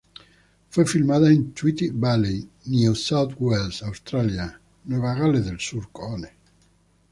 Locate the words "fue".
0.71-0.83